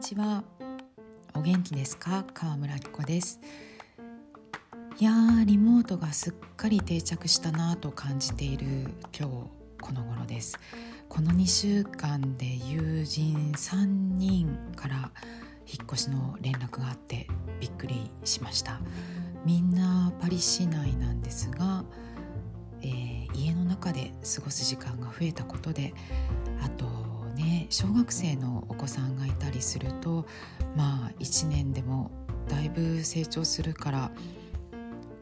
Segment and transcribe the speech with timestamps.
[0.00, 0.42] ちは。
[1.34, 2.24] お元気ですか？
[2.32, 3.38] 川村紀子です。
[4.98, 8.66] いやーリモートがすっかり定着したなと感じている
[9.16, 10.58] 今日この頃です。
[11.10, 15.10] この2週間で友人3人から
[15.66, 17.26] 引っ越しの連絡があって
[17.60, 18.80] びっくりしました。
[19.44, 21.84] みんなパリ市内なんですが、
[22.80, 25.92] えー、家の中で過ごす時間が増えたことで
[26.62, 26.86] あと
[27.70, 30.26] 小学生のお子さんがいたりすると
[30.76, 32.10] まあ1年でも
[32.48, 34.10] だいぶ成長するから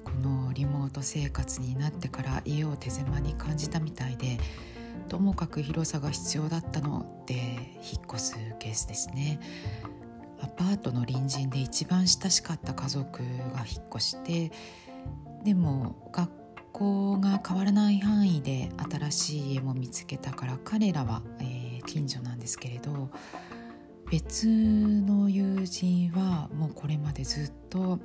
[0.02, 4.39] このリモート生活になってから家を手狭に感じたみたいで
[5.09, 9.41] ともかく広さが必要だったので引っ越すケースですね。
[10.41, 13.23] アパートの隣人で一番親しかった家族
[13.55, 14.53] が引っ越して
[15.45, 16.30] でも学
[16.73, 23.11] 校が変わらない範囲で新しい家も見つけたから彼らは、えー、近所なんですですけれど
[24.11, 27.99] 別の友人はもうこれまでずっと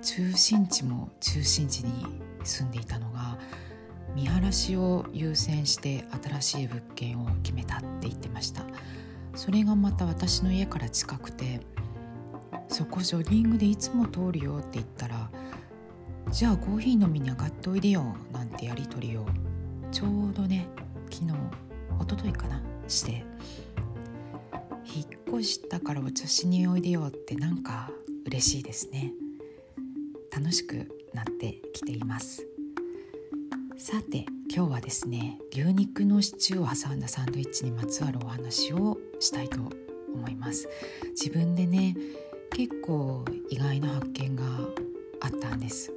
[0.00, 3.38] 中心地も中心地に住んでいたのが
[4.14, 8.62] 見晴らしを優先して新しい物件を決めたって言ってました。
[9.34, 11.60] それがまた私の家から近くて
[12.68, 15.30] そこジョギングでいつも通るよって言ったら
[16.32, 19.26] じゃあコーヒー飲みに上がっておいでよなんてやり取りを
[19.92, 20.66] ちょうどね
[21.10, 21.32] 昨日
[22.00, 23.24] 一昨日かなして
[24.84, 27.90] 引っ越したからお茶しにおいでよってなんか
[28.26, 29.12] 嬉しいですね。
[30.30, 32.46] 楽しくなってきています。
[33.76, 39.60] さて今日はですね牛肉のシチューを挟んだサンドイッチにまつわるお話をしたいと
[40.14, 40.68] 思います。
[41.10, 41.96] 自分でね
[42.50, 44.44] 結構意外な発見が
[45.20, 45.92] あったんです。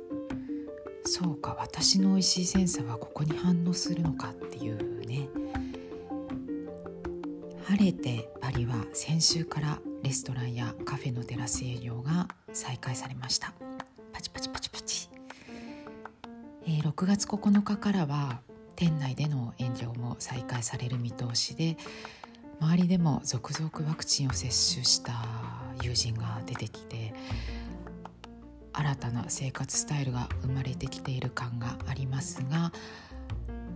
[1.03, 5.29] そうか私の美味しいセンサーはここに反応するのかっていうね。
[7.71, 13.53] 晴れてパリは先週からレストランやカフェのテラス営業が再開されました。
[14.11, 15.07] パチパチパチパチ、
[16.67, 18.41] えー、6月9日からは
[18.75, 21.77] 店内での営業も再開される見通しで
[22.59, 25.13] 周りでも続々ワクチンを接種した
[25.81, 27.13] 友人が出てきて
[28.73, 32.73] 新たな生活スタイルが生まれてきている感がありますが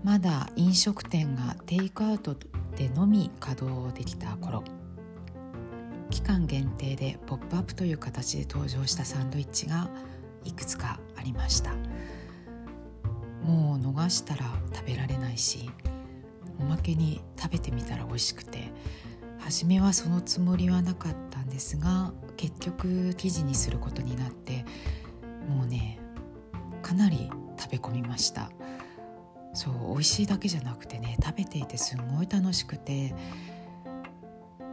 [0.04, 2.36] まだ飲食店がテイクアウト
[2.76, 4.64] でのみ稼働できた頃
[6.10, 9.90] 期間限定で「ポップアップという形で登場したサンドイッチが
[10.44, 11.74] いくつかありました。
[13.44, 15.70] もう逃したら食べられないし
[16.60, 18.72] おまけに食べてみたら美味しくて
[19.38, 24.66] 初めはそのつもりはなかったんですが結局記事にすることになって
[25.48, 26.00] もうね
[26.82, 28.50] かなり食べ込みました。
[29.56, 33.16] そう美味しいだけじゃなくてね食べていてすごい楽しくて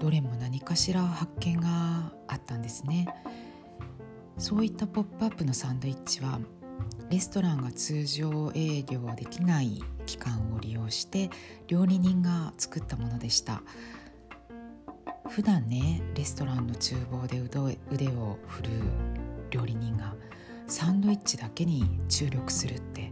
[0.00, 3.06] どれも何かしら発見があったんですね。
[4.38, 6.40] そういったポップアップのサンドイッチは
[7.10, 11.30] レストランが通常営業できない期間を利用して
[11.68, 13.62] 料理人が作ったものでした。
[15.28, 18.72] 普段ねレストランの厨房で腕を振るう
[19.50, 20.14] 料理人が
[20.66, 23.10] サンドイッチだけに注力するって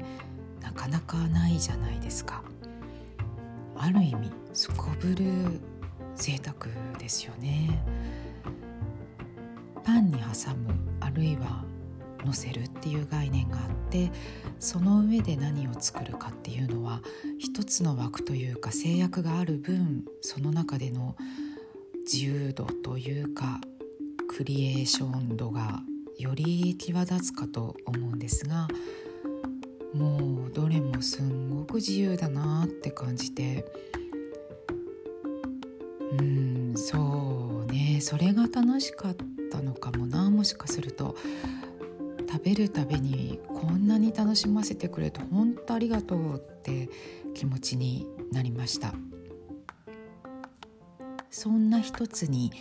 [0.60, 2.42] なかなかないじゃないですか。
[3.76, 5.60] ある意味すこぶる
[6.14, 7.82] 贅沢ですよね。
[9.82, 11.64] パンに挟むあるいは
[12.24, 14.10] 乗せるっていう概念があって
[14.58, 17.00] その上で何を作るかっていうのは
[17.38, 21.16] 一つの枠というか制約がある分その中での
[22.04, 23.60] 自由度というか
[24.28, 25.80] クリエーション度が
[26.18, 28.68] より際立つかと思うんですが
[29.94, 33.64] もうどれもすんごく自由だなって感じて。
[36.18, 38.00] うんそうね。
[38.00, 39.16] それが楽しかっ
[39.50, 41.16] たのかもなもしかすると。
[42.30, 46.88] 食べるたびにこんなに楽しませてくれて本当ありがとうって
[47.34, 48.94] 気持ちになりました。
[51.30, 52.52] そんな一つに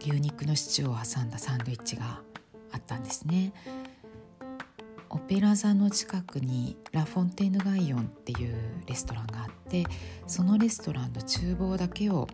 [0.00, 2.22] 牛肉のシチューを挟んだサンドイッチが
[2.72, 3.52] あったんですね。
[5.16, 8.54] オペラ座の近くにラ・フォンテーヌ・ガイオンっていう
[8.86, 9.84] レストランがあって
[10.26, 12.28] そのレストランの厨房だけを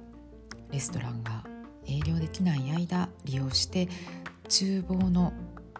[0.72, 1.44] レストランが
[1.86, 3.86] 営業できない間利用して
[4.48, 5.32] 厨房の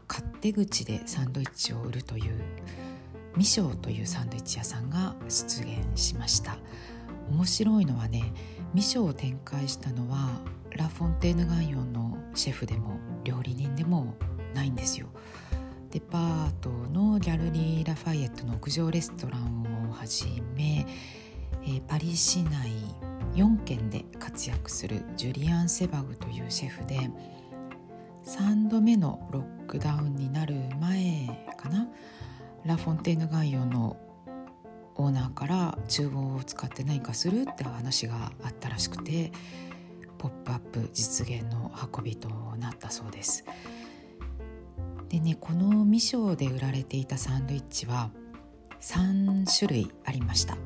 [0.08, 2.40] 勝手口でサンドイッチを売るという
[3.36, 6.56] ミショーというサンドイッチ屋さんが出現しました
[7.28, 8.32] 面白いのはね
[8.74, 10.30] ミショを展開したのは
[10.70, 14.14] ラ・フォンテーヌ・ガイオンのシェフでも料理人でも
[14.54, 15.08] ないんですよ。
[15.92, 20.86] デパートのギャルリー・ラファイエットの屋上レストランをはじめ、
[21.64, 22.70] えー、パリ市内
[23.34, 27.10] 4県で活躍するジュリアン・セバグというシェフで
[28.24, 31.86] 3度目のロックダウンになる前かな
[32.64, 33.98] ラ・フォンテーヌガイオの
[34.94, 39.30] オーナーから厨房を使って何かするって話があったらしくて
[40.16, 43.44] ポップアップ実現の運びとなったそうです。
[45.12, 48.10] でねこのミショーで売られていたサンドイッチは
[48.80, 50.56] 3種類ありました、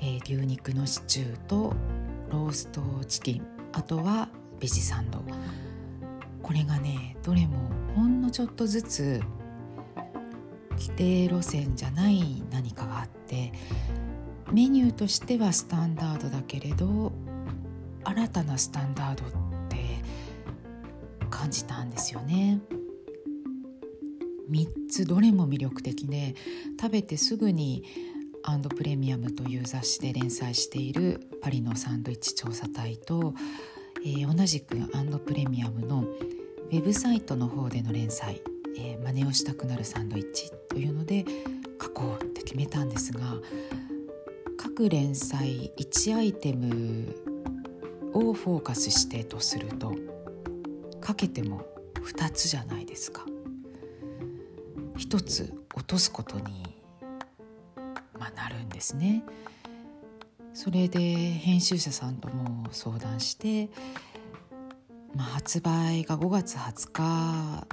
[0.00, 1.72] えー、牛肉のシチューと
[2.32, 3.42] ローストチキン
[3.72, 4.28] あとは
[4.58, 5.22] ベジサンド
[6.42, 9.22] これがねどれもほんのちょっとずつ
[10.72, 13.52] 規定路線じゃない何かがあって
[14.50, 17.12] メニューとしてはスタンダードだけれど
[18.02, 19.28] 新たなスタンダードっ
[19.68, 19.76] て
[21.30, 22.60] 感じたんですよね。
[24.50, 26.34] 3つどれも魅力的で
[26.80, 27.84] 食べてすぐに
[28.44, 33.34] 「アンドプレミアム」という雑誌で連載しているパリのサンドイッチ調査隊と、
[34.04, 38.42] えー、同じく「アンドプレミアム」のウェブサイトの方での連載
[38.76, 41.24] 「えー、真似をしたくなるサンドイッチ」というので
[41.80, 43.40] 書こうって決めたんですが
[44.56, 47.14] 各連載1アイテム
[48.12, 49.94] をフォーカスしてとすると
[51.00, 51.66] かけても
[51.96, 53.26] 2つじゃないですか。
[54.96, 56.76] 一つ落とすことに、
[58.18, 59.24] まあ、なるんですね。
[60.54, 63.70] それで編集者さんとも相談して、
[65.14, 67.66] まあ、発売が5月20日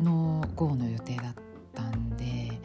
[0.00, 1.34] の号の予定だっ
[1.74, 2.60] たんで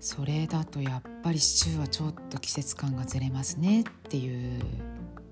[0.00, 4.60] それだとやっぱりシチューはちょっと季節感がずれますねっていう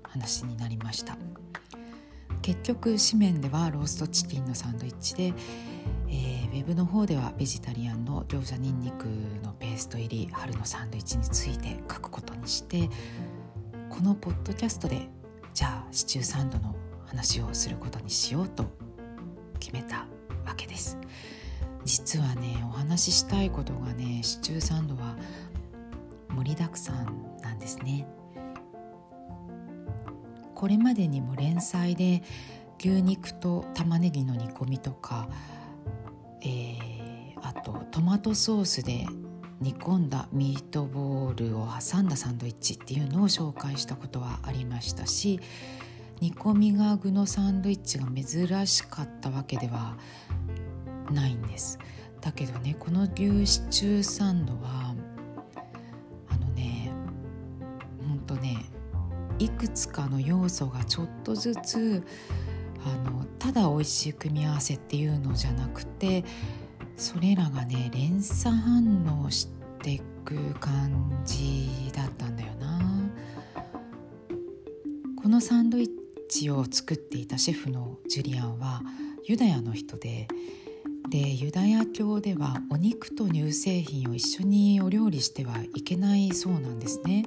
[0.03, 1.17] 話になりました
[2.41, 5.33] 結局紙面ではローストチキンのサンドイッチで
[6.11, 9.05] えー、ウェブの方ではベジタリアンの餃子にんにく
[9.43, 12.89] のペースト入り春のサンドイッチについて書くことにして
[13.89, 15.07] このポッドキャストで
[15.53, 16.75] じゃあシチューサンドの
[17.05, 18.65] 話をすることにしようと
[19.59, 20.05] 決めた
[20.45, 20.97] わけです。
[21.85, 25.15] 実はねお話ししたいことがねシチューサンドは
[26.29, 28.05] 盛りだくさんなんですね。
[30.55, 32.21] これまでにも連載で
[32.79, 35.27] 牛肉と玉ねぎの煮込みとか
[36.41, 39.05] えー、あとトマトソースで
[39.59, 45.39] 煮込んだミートボールを挟んだサンドイッチっていうのを紹介したことはありましたし
[46.19, 49.97] 煮込みが具のサンドイッチが珍しかったわけでは
[51.11, 51.79] ないんです。
[52.21, 54.95] だけどねこの牛シチューサンドは
[56.29, 56.91] あのね
[58.07, 58.57] ほんとね
[59.39, 62.03] いくつかの要素がちょっとずつ
[62.85, 66.23] あのただ美味しい組み合わせっていうのじゃなくて
[66.95, 69.47] それらがね連鎖反応し
[69.81, 72.79] ていく感じだったんだよな
[75.21, 75.89] このサンドイッ
[76.29, 78.81] チを作っていたシェフのジュリアンは
[79.25, 80.27] ユダヤの人で
[81.09, 87.25] でユダヤ教ではお肉と乳製品を一緒にお料理してはいけないそうなんですね。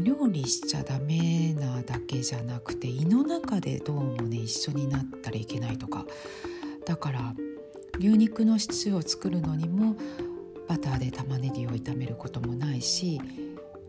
[0.00, 6.06] お料理しちゃダメなだけじゃなくて胃の中でどうもね一緒になったらいけないとか。
[6.86, 7.34] だから
[7.98, 9.96] 牛肉のシチューを作るのにも
[10.66, 13.20] バターで玉ねぎを炒めることもないし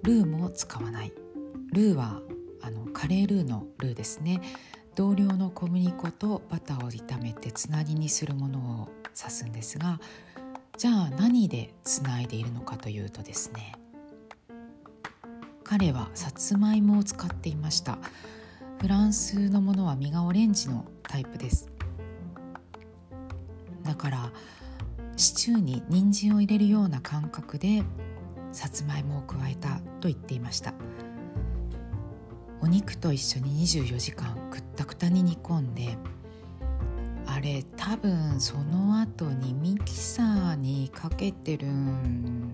[0.04, 1.14] ルーも使わない。
[1.72, 2.22] ルーは
[2.62, 4.42] あのカレールーのルーですね。
[4.96, 10.02] 同量の小麦粉とバターを炒めてつなぎにするものを指すんですが
[10.78, 13.76] じゃあ何でつないでいるのかというとですね
[15.72, 17.98] 彼はさつまいもを使っていました。
[18.82, 21.72] フランスのものは実がオレンジのタイプです。
[23.82, 24.34] だから
[25.16, 27.84] シチューに人参を入れるような感覚で
[28.52, 30.74] さつまいもを加えたと言っていました。
[32.60, 35.98] お肉と一緒に24時間くったくたに煮込んで
[37.26, 42.54] あれ多分その後にミキサーにかけてるん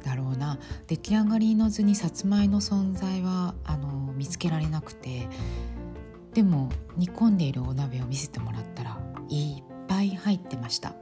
[0.00, 0.58] だろうな。
[0.86, 5.28] 出来上がりの図にさつまいの存在はあの見つけられなくて。
[6.34, 10.94] でも煮込んでいるお鍋を見せてもらったらいっぱい入ってました、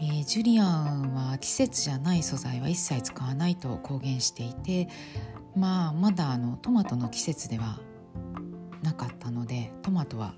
[0.00, 4.88] えー、ジュリアンは季節じゃない素材は一切使わないと公言していて
[5.56, 7.80] まあまだあのトマトの季節では
[8.82, 10.34] なかったのでトマトは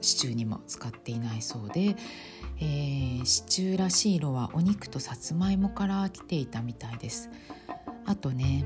[0.00, 1.96] シチューにも使っていないそうで
[2.60, 7.30] えー、シチューらしい色はお肉とさつまいもから来ていたみたいです。
[8.06, 8.64] あとね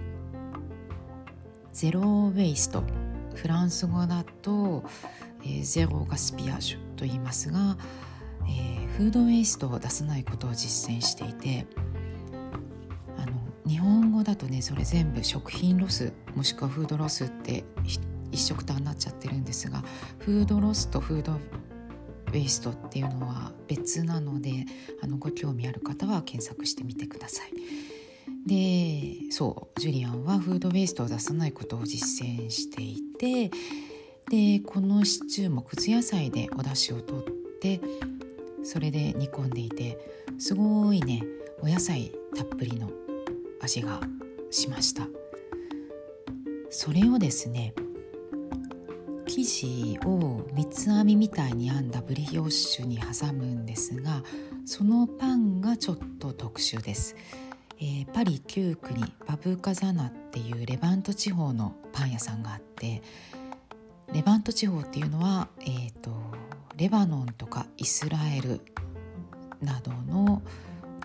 [1.73, 2.83] ゼロウェイスト。
[3.39, 4.83] フランス語だと、
[5.43, 7.77] えー、ゼロガスピアージュと言いますが、
[8.49, 11.67] えー、フードウェイストを出さないことを実践していて
[13.17, 13.33] あの
[13.65, 18.01] 日本語だとねそれ全部食品ロスもしくはフードロスって一
[18.43, 19.85] 色単になっちゃってるんですが
[20.19, 21.39] フードロスとフード
[22.29, 24.65] ウェイストっていうのは別なので
[25.03, 27.53] あのご興味ある方は検索してみてください。
[28.47, 33.51] でそうジュリアンはフードウェイストを出さないことを実践していて
[34.31, 37.31] でこのシチューもくず野菜でお出汁を取っ
[37.61, 37.81] て
[38.65, 39.99] それで煮込んでいて
[40.39, 41.25] すごいね
[41.61, 42.91] お野菜たっぷりの
[43.61, 44.01] 味が
[44.51, 45.07] しました
[46.71, 47.75] それをですね
[49.29, 54.23] 生地を三つ編みみたいに編んだブリオッシュに挟むんですが
[54.65, 57.15] そのパンがちょっと特殊です、
[57.79, 63.03] えー、パリ9区にバブーカザナっていうレバント地方のパン屋さんがあって
[64.13, 66.11] レバント地方っていうのは、えーと、
[66.79, 68.63] レバノンとかイスラエル
[69.61, 70.41] などの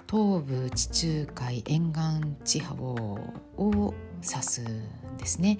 [0.09, 2.75] 東部地中海沿岸地方
[3.57, 4.61] を指す
[5.23, 5.57] ですね。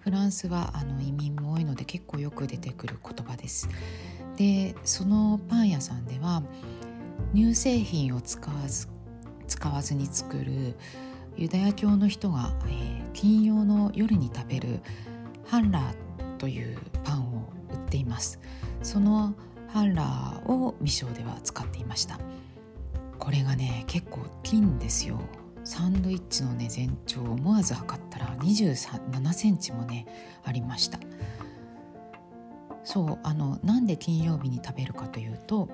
[0.00, 3.68] フランスはあの移民も多いので結構よく出てくる言葉です。
[4.36, 6.42] でそのパン屋さんでは
[7.34, 8.88] 乳製品を使わず
[9.46, 10.76] 使わずに作る
[11.36, 14.80] ユダヤ教の人が、えー、金曜の夜に食べる
[15.46, 18.40] ハンラーというパンを売っています
[18.82, 19.34] その
[19.68, 22.18] ハンラーを未章では使っていました
[23.18, 25.20] これがね結構金ですよ
[25.64, 30.06] サンドイッチのね全長思わず測ったら27センチもね
[30.44, 30.98] ありました。
[32.84, 35.70] そうあのなんで金曜日に食べるかというと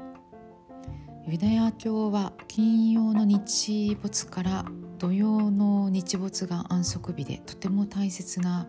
[1.26, 4.64] ユダヤ教は金曜の日没から
[4.98, 8.68] 土曜の日没が安息日でとても大切な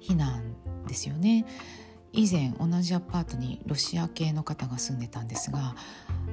[0.00, 1.46] 日なんですよね。
[2.12, 5.76] 以前同じアパートにロシア系の方が住んでたんですが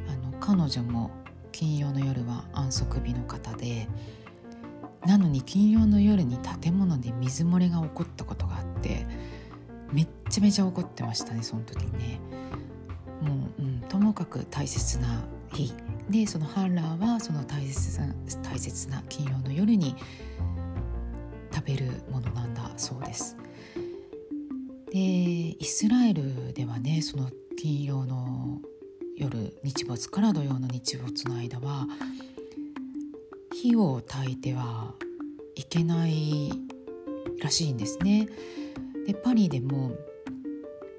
[0.08, 1.12] あの彼女も
[1.58, 3.88] 金曜の夜は安息日の方で
[5.08, 9.08] なのに金曜の夜に建物で水漏れが起こったことがあって
[9.92, 12.20] めっちゃめちゃ怒ってましたねその時ね。
[13.24, 15.74] もう、うん、ともかく大切な日。
[16.12, 19.96] でそのハンラーはその大切な大切な金曜の夜に
[21.52, 23.36] 食べるものなんだそうです。
[24.92, 28.62] でイスラエルではねその金曜の
[29.18, 31.88] 夜日没から土曜の日没の間は
[33.52, 34.94] 火を焚いては
[35.56, 36.52] いけない
[37.42, 38.30] らしいんですね。
[39.08, 39.92] でパリでも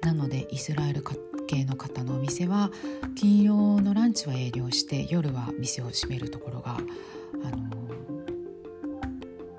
[0.01, 1.01] なのでイスラエル
[1.47, 2.71] 系の方のお店は
[3.15, 7.69] 金曜のランチは営業して夜は店を閉めるところがあの、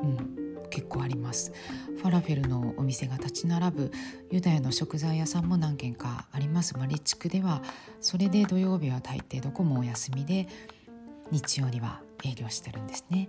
[0.03, 1.53] うん、結構あります。
[2.01, 3.93] ファラフェルのお店が立ち並ぶ
[4.31, 6.77] ユダヤの食材屋さんも何軒かあります。
[6.79, 7.63] マリ地区では
[8.01, 10.49] それで土曜日は大抵どこもお休みで
[11.31, 13.29] 日曜には営業してるんですね。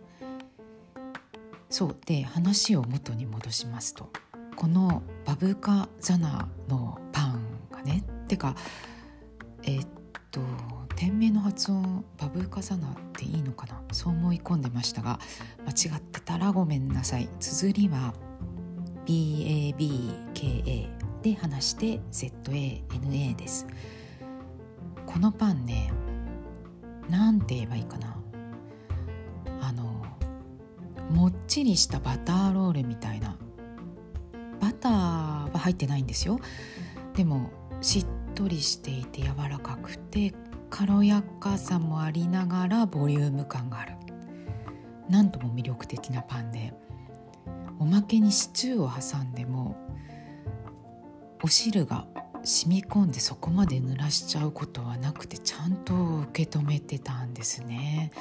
[1.69, 1.97] そう。
[2.05, 4.09] で話を元に戻しますと
[4.55, 8.55] このバブーカザナのパンがねてか
[9.63, 9.87] え、っ
[10.31, 10.39] と
[10.95, 13.81] 店名の発音バブーカザナっていいのかな？
[13.91, 15.19] そう思い込んでましたが
[15.65, 17.27] 間違ってたらごめんなさい。
[17.39, 18.13] 綴りは
[19.05, 20.89] BABKA
[21.21, 23.67] で話して ZANA です。
[25.05, 25.91] このパンね
[27.09, 28.15] なんて言えばいいかな。
[29.61, 30.05] あの
[31.09, 33.37] もっちりしたバターロールみたいな。
[34.59, 36.39] バターは入ってないんですよ。
[37.13, 37.49] でも
[37.81, 38.05] しっ
[38.35, 40.33] とりしていて柔らかくて
[40.69, 43.95] 軽やかさもありながらボリューム感がある。
[45.09, 46.73] なんとも魅力的なパンで。
[47.81, 49.75] おまけにシチューを挟んでも
[51.41, 52.05] お汁が
[52.43, 55.95] 染み込んでそこまで濡らしちゃうことはなくてちゃんと
[56.29, 58.11] 受け止めてたんですね。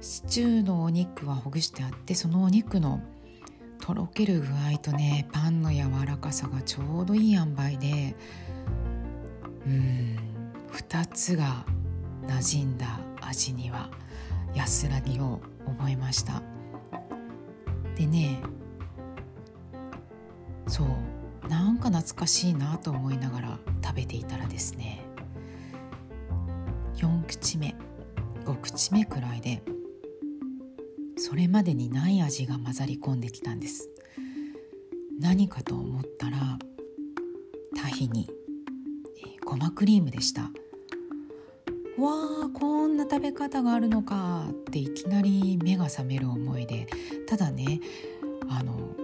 [0.00, 3.00] シチューのお肉はほぐしてあってそのお肉の
[3.80, 8.16] とろける具合とねパンの柔らかさがちょうどいい塩梅で
[9.66, 10.18] うん
[10.72, 11.64] 2つが
[12.26, 13.88] 馴染んだ味には
[14.52, 16.42] 安らぎを覚えました。
[17.98, 18.40] でね
[20.66, 25.04] そうなんか懐かしいなと思いながら食べていたらですね
[26.96, 27.74] 4口目
[28.44, 29.62] 5口目くらいで
[31.16, 33.90] それまでにない味が混ざり込んできたんです。
[35.20, 36.58] 何かと思ったら
[37.76, 38.30] タヒに、
[39.26, 40.50] え、ごまクリームでした。
[41.98, 46.86] わあこんな食べ方があるのかっていきなり目が覚める思いで。
[47.26, 47.80] ただね
[48.48, 48.94] あの、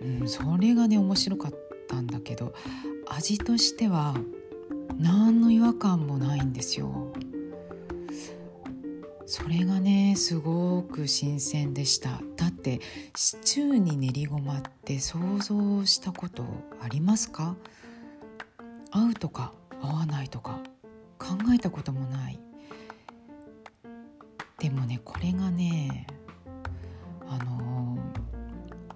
[0.00, 1.52] うん、それがね面白かっ
[1.88, 2.54] たんだけど
[3.08, 4.14] 味としては
[4.96, 7.12] 何の違和感もないんですよ。
[9.26, 12.20] それがねすごく新鮮でした。
[12.36, 12.80] だって
[13.16, 16.44] シチューに練りごまって想像したこと
[16.80, 17.56] ありますか？
[18.92, 20.60] 合うとか合わないとか。
[21.18, 22.40] 考えたこともない。
[24.58, 26.06] でもねこれがね
[27.28, 27.98] あの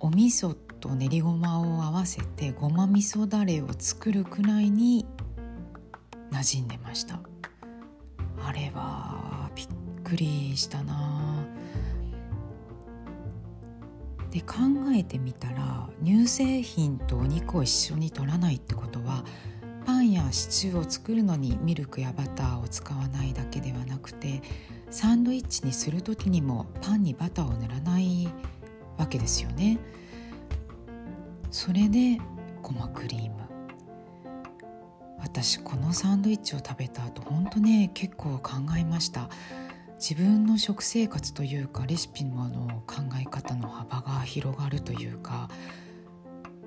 [0.00, 5.06] お味噌と練りごまを合わせてごま味噌だれを作るくらいに
[6.30, 7.20] 馴染んでました。
[8.42, 9.66] あれはびっ
[10.02, 11.44] くりしたな。
[14.30, 14.54] で考
[14.94, 19.24] えてみたら乳製品とお肉を一緒に取らないってことは
[19.90, 24.40] パンやシチューを作るのにミルクやバターを使わないだけではなくて
[24.88, 28.28] サンドイッチにする時にもパンにバターを塗らない
[28.98, 29.80] わけですよね。
[31.50, 32.20] それで
[32.62, 33.36] ごまクリーム。
[35.18, 39.28] 私このサンドイッチを食べた後本当ね結構考えました。
[39.98, 45.50] 自分の食生活というかレシピの考え方の幅が広がるというか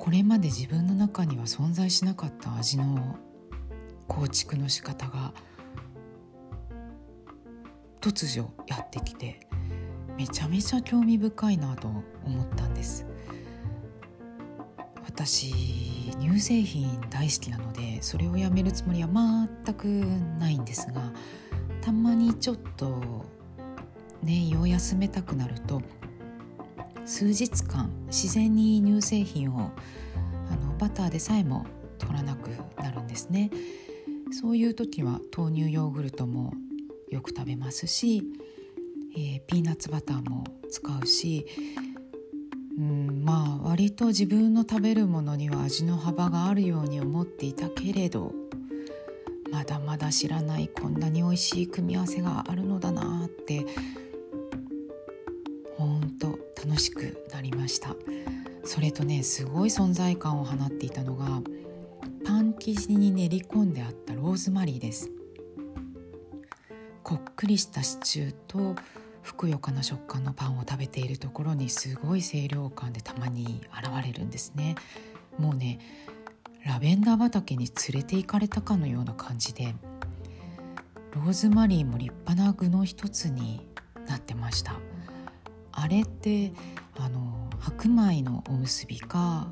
[0.04, 3.16] これまで自分の中には存在しなかった味の
[4.10, 5.34] 構築の仕方が
[8.02, 9.40] 突如やってきて
[10.18, 12.04] めちゃめちゃ興味深いなと思
[12.44, 13.06] ったんです。
[15.06, 15.54] 私
[16.20, 19.08] 乳製品大好きなのでそれをやめるつもりは
[19.66, 19.86] 全く
[20.38, 21.14] ないんですが
[21.80, 23.26] たまにちょっと
[24.22, 25.82] ね胃を休めたくなると
[27.06, 29.72] 数日間自然に乳製品を
[30.52, 31.66] あのバターでさえも
[31.98, 32.50] 取らなく
[32.82, 33.52] なるんですね。
[34.32, 36.54] そういう時は豆乳ヨーグルトも
[37.10, 38.24] よく食べますし、
[39.16, 41.46] えー、ピーナッツバターも使うし
[42.78, 48.34] うんまあ割と自分の食べるものには味の幅があるように思っていたけれど
[49.52, 53.68] まだまだ知らないこんなに美味しい組み合わせがあるのだなって
[56.66, 57.96] 楽しくなりました。
[58.64, 61.42] それとねすごい存在感を放っていたのが
[62.26, 65.12] パン生地に練り込んであったローズマリーです。
[67.04, 68.76] こっくりしたシチューと
[69.22, 74.76] ふくよかな食感のパンを食べているところにすごい清涼感でたまに現れるんですね。
[75.38, 75.80] もうね
[76.66, 79.76] ラベンダー畑に連れて行かれたかのような感じで
[81.12, 83.68] ローズマリーも立派な具の一つに
[84.08, 84.80] なってました。
[85.76, 86.54] あれって
[86.98, 89.48] あの白米のおむすびか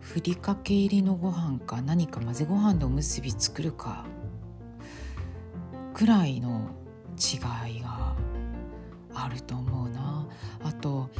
[0.00, 4.06] ふりかけ入りのご飯か何か混ぜご飯でおむすび作るか
[5.92, 6.70] くらいの
[7.18, 8.16] 違いが
[9.12, 10.26] あると思うな。
[10.62, 11.10] あと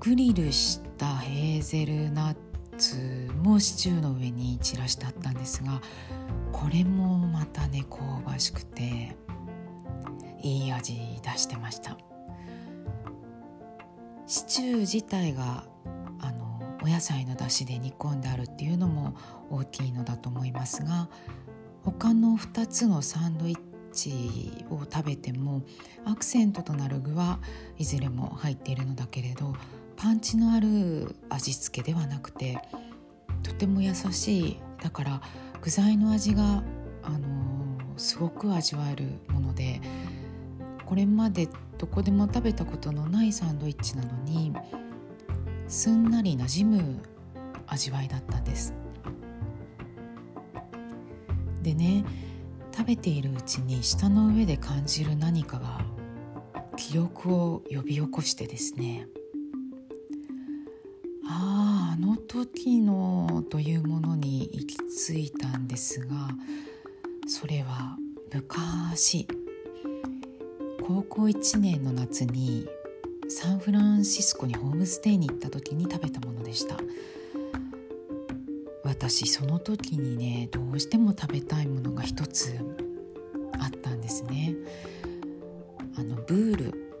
[0.00, 2.36] グリルしたヘーゼルナッ
[2.76, 5.80] ツもシチューの上に散らしてあったんですが
[6.52, 9.16] これもまたね香ばしくて。
[10.42, 11.96] いい味出してました。
[14.26, 15.64] シチュー自体が
[16.20, 19.16] あのお野菜の出汁で煮込んであるっていうのも
[19.50, 21.08] 大きいのだと思いますが
[21.82, 23.58] 他の2つのサンドイッ
[23.92, 25.62] チを食べても
[26.04, 27.40] アクセントとなる具は
[27.76, 29.56] いずれも入っているのだけれど
[29.96, 32.62] パンチのある味付けではなくて
[33.42, 34.60] とても優しい。
[34.80, 35.20] だから
[35.60, 36.62] 具材の味が
[37.02, 37.18] あの
[37.96, 39.80] すごく味わえるもので
[40.90, 41.48] これまで
[41.78, 44.52] どこでも食べたことのないサンドイッチなのに
[45.68, 47.02] すんなり馴染む
[47.68, 48.74] 味わいだったんです。
[51.62, 52.04] でね
[52.76, 55.80] 食べているうちに舌の上で感じる何かが
[56.74, 59.06] 記憶を呼び起こしてですね
[61.24, 66.30] あああの時のというものに行き着いたんですが
[67.28, 67.96] それは
[68.34, 69.28] 昔。
[70.90, 72.66] 高校1年の夏に
[73.28, 76.74] サンフランシスコにホームステイに行った時に食べたものでした。
[78.82, 82.58] 私その時にねどうしても食べたいものが一つ
[83.60, 84.56] あったんですね。
[85.96, 86.92] あのブール。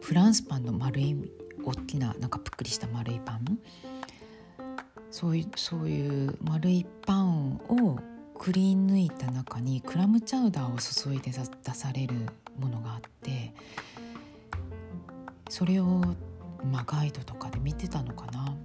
[0.00, 1.16] フランスパンの丸い
[1.64, 3.60] 大きななんかぷっくりした丸いパン。
[5.12, 7.96] そういうそういう丸いパンを
[8.36, 12.16] くり抜いた中にクラムチャウダーを注いで出される
[12.58, 13.54] ものがあって
[15.48, 15.84] それを、
[16.64, 18.56] まあ、ガイドとかで見てたのかな。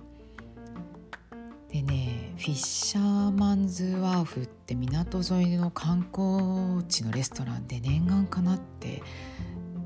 [1.72, 9.04] でねフィッシャーマンズワーフって港沿いの観光地のレストランで念願かなって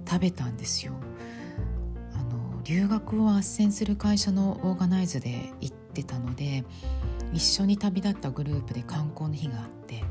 [0.08, 0.94] 食べたんですよ。
[2.14, 6.64] あの留学を斡旋する会社のオーガナイズで行ってたので
[7.34, 10.04] 一緒に旅立ったグループで観光の日があって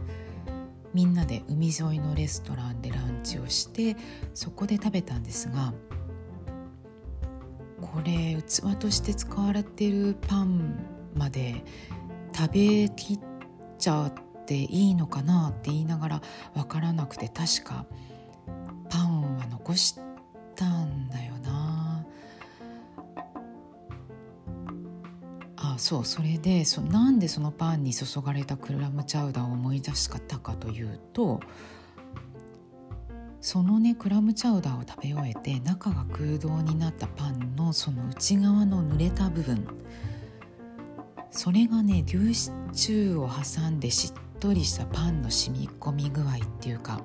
[0.95, 3.97] みんなで海沿いのレストランでランチをして
[4.35, 5.73] そこで食べたんですが
[7.81, 11.65] これ器として使われてるパンまで
[12.35, 13.21] 食べきっ
[13.79, 16.23] ちゃっていいのかなって言いながら
[16.55, 17.87] 分からなくて確か
[18.89, 19.99] パンは残し
[20.55, 21.02] たん
[25.75, 31.41] あそうそれでそなんでそのパンに注がれたクラムチャウダーを思い出したかというと
[33.41, 39.67] そのねクラムチャウダーを食べ終えて中が空洞になったパンのその内側の濡れた部分
[41.31, 46.29] それがね粒子中を挟んでしっとりしたパンの染み込み具合っ
[46.61, 47.01] ていうか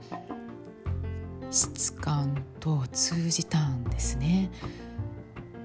[1.50, 4.52] 質感と通じたんですね。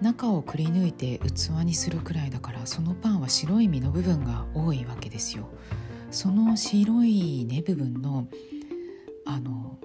[0.03, 5.49] 中をくり抜いて器にするくらいだからそのパンは白い実の部分が多いわけですよ。
[6.11, 8.29] その白い根部分の
[9.25, 9.79] あの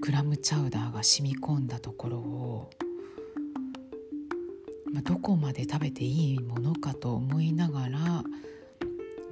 [0.00, 2.70] クラムチャウダーが染み込んだところを
[4.92, 8.22] まあ、どこまで食べていいものかと思いながら、ま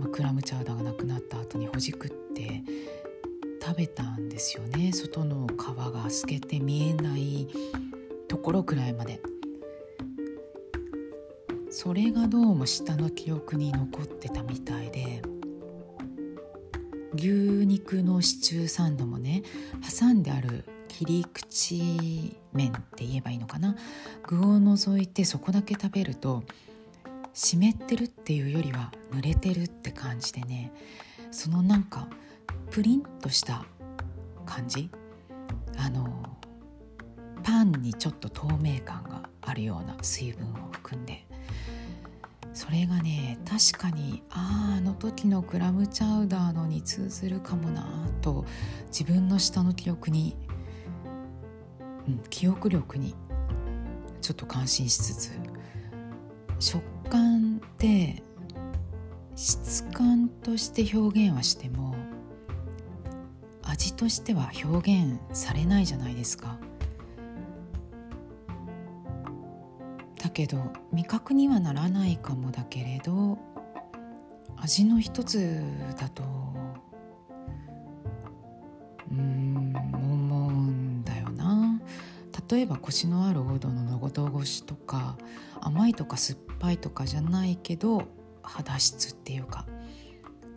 [0.07, 2.63] あ、クラムチャウダーがなくなった後にほじくって
[3.63, 4.93] 食べたんですよね。
[4.93, 7.47] 外の皮が透けて見えない
[8.27, 9.21] ところくらいまで。
[11.73, 15.23] それがどうも下の記憶に残ってたみたいで
[17.15, 19.43] 牛肉のシチューサンドもね
[19.99, 23.77] 挟んである切り口面って言えばいいのかな？
[24.27, 26.43] 具を除いてそこだけ食べると
[27.33, 30.73] 湿ってるっていうよりは濡れてるって感じでね
[31.31, 32.09] そのなんか
[32.71, 33.65] プリンとした
[34.45, 34.91] 感じ？
[35.79, 36.37] あの
[37.45, 41.25] パンにちょっと透明感があるような水分を含んで
[42.61, 47.89] それがね確かにあああの時のクラムチャウダーのに通ずるかもな
[48.21, 48.45] と
[48.89, 50.37] 自分の下の記憶に
[52.07, 53.15] うん、記憶力に
[54.21, 55.31] ちょっと感心しつつ
[56.59, 58.23] 食感って
[59.37, 61.95] 質感として表現はしても
[63.63, 66.59] 味としては表現されないじゃないですか。
[70.31, 73.39] けど味覚にはならないかもだけれど
[74.57, 75.63] 味の一つ
[75.99, 76.23] だと
[79.11, 81.81] うん思うんだよな。
[82.49, 85.17] 例えばコシのある王道ののごとごしとか
[85.61, 88.05] 甘いとか酸っぱいとかじゃないけど
[88.43, 89.67] 肌質っていうか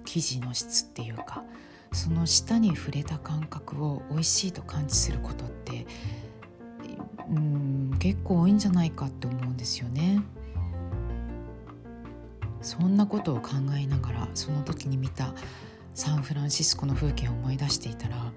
[0.05, 1.43] 生地の質っていうか
[1.91, 5.86] その舌に触れた感覚を美味しいと感知することって
[7.29, 10.21] うん結構多いんじゃないかって思うんですよね。
[12.63, 15.33] そんなことを考えながらその時に見た
[15.93, 18.31] サンフランシスコの風景を思い出していたら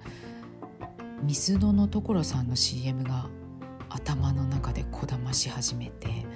[1.22, 3.28] ミスドの所さんの CM が
[3.88, 6.26] 頭の中でこだまし始めて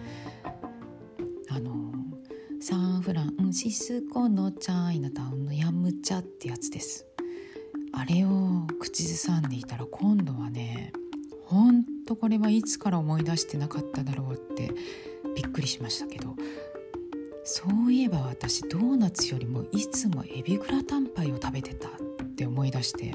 [1.50, 1.92] あの
[2.60, 7.06] サンフランシスコのチャイナタウンのヤムチャってやつです
[7.92, 10.92] あれを口ずさんでいたら今度はね
[11.50, 14.72] ほんとこれはいつから思い出してなかっただろうって
[15.34, 16.36] びっくりしましたけど。
[17.42, 21.92] そういえば私ドーナツよりもいつもエビグラタンパイを食べてたっ
[22.36, 23.14] て思い出して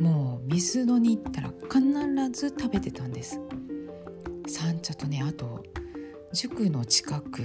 [0.00, 3.38] もう水戸に行ったら必ず食べてたんです。
[4.48, 5.62] 三茶とねあと
[6.32, 7.42] 塾の近く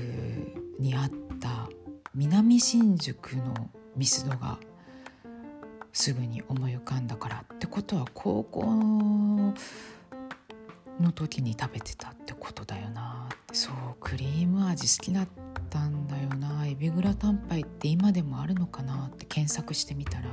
[0.80, 1.70] にあった
[2.16, 4.60] 南新宿のミスドが
[5.94, 9.54] すぐに思い浮かんだからってことは高校の
[11.14, 15.28] 時に食べてたってことだよなそうクリーム味好きだっ
[15.70, 16.66] たんだよな。
[16.68, 20.26] エビグラタンパイって今でもあるのかなって検索してみたら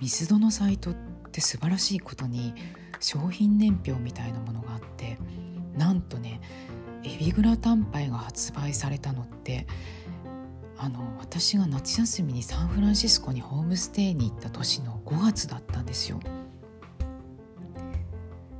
[0.00, 0.94] ミスドのサイトっ
[1.32, 2.54] て素晴らしいことに
[3.00, 5.18] 商品年表みたいなものがあって
[5.76, 6.40] なんとね
[7.04, 9.66] エビグラタンパイが発売されたのって
[10.82, 16.18] あの私が夏休みにサンフランシスコにホームステイに行った年の5月だったんですよ。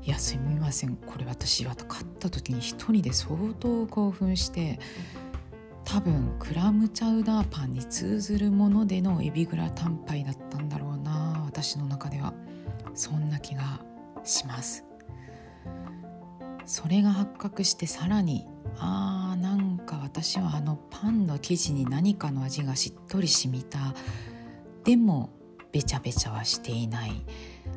[0.02, 0.96] いやすみません。
[0.96, 4.78] これ私は買った時に一人で相当興奮して
[5.86, 12.34] 多分クラムチャウダーパンに通ずるものでのエビグラタンパイだったんだろうな私の中では。
[12.92, 13.80] そんな気が
[14.24, 14.84] します。
[16.66, 18.46] それが発覚してさらに
[18.78, 23.92] あーなんか私はあのパンの生地に何かの味がしっとり染みた
[24.84, 25.30] でも
[25.72, 27.24] べちゃべちゃはしていない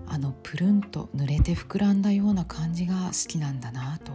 [0.07, 4.11] あのプルンと濡れて膨らんだような感じが好きなんだなと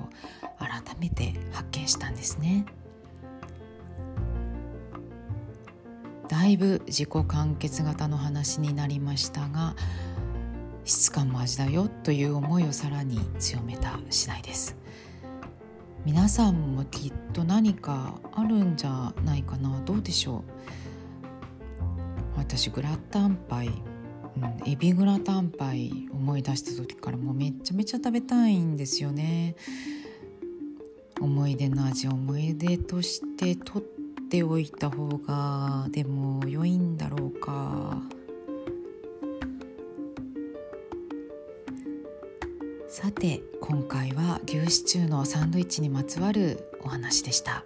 [0.58, 2.66] 改めて発見したんですね。
[6.28, 9.74] だいぶ自己完結型の話になりましたが
[10.84, 14.76] 質感も味だよという思いをさらに強めた次第です
[16.09, 19.79] 皆さんもきっと何かあるんじゃないかな。
[19.85, 20.42] どうでしょう。
[22.35, 23.71] 私グラタンパイ、う
[24.40, 29.55] ん、エビグラタンパイ思い出した時からもうめちゃめちゃ食べたいんですよね。
[31.21, 38.01] 思い出の味思い出として取っておいた方がでも良いんだろうか。
[43.00, 47.62] さて今回は牛シチューのサンドイッチにまつわるお話でした。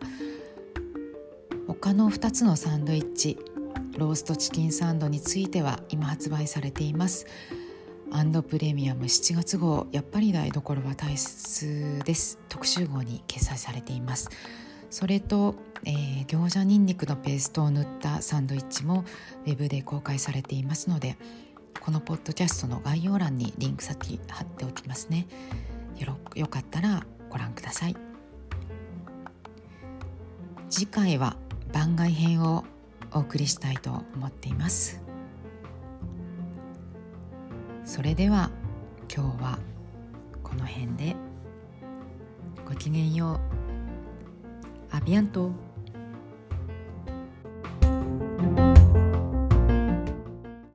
[1.67, 3.39] 他の2つのサンドイッチ
[3.97, 7.27] ローストチキンサンドについては今発売されています。
[8.11, 12.39] アンドプレミアム7月号やっぱり台所は大切です。
[12.51, 14.29] 特集号に掲載されています。
[14.91, 15.55] それと、
[15.87, 19.07] えー、餃子にんにくのペーストを塗ったサンドイッチも
[19.47, 21.17] ウェブで公開されていますので
[21.81, 25.27] このポッドキャストの概要欄にリンク先貼っておきますね。
[25.99, 27.97] よよかったらご覧ください。
[30.71, 31.37] 次回は
[31.73, 32.65] 番外編を
[33.13, 35.03] お送りしたいと思っています。
[37.85, 38.51] それでは
[39.15, 39.59] 今日は
[40.43, 41.17] この辺で。
[42.67, 43.41] ごきげんよ
[44.93, 44.97] う。
[44.97, 45.51] アビアント。